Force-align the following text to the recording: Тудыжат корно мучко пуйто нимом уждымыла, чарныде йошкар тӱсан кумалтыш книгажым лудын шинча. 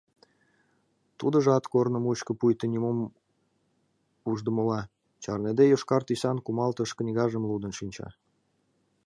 Тудыжат 1.19 1.63
корно 1.73 1.99
мучко 2.05 2.31
пуйто 2.39 2.65
нимом 2.73 2.97
уждымыла, 4.29 4.81
чарныде 5.23 5.63
йошкар 5.67 6.01
тӱсан 6.07 6.37
кумалтыш 6.45 6.89
книгажым 6.97 7.43
лудын 7.49 7.73
шинча. 7.79 8.07